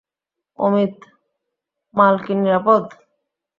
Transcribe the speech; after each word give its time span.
অমিত, 0.59 0.95
মাল 1.93 2.15
কি 2.23 2.33
নিরাপদ? 2.39 2.83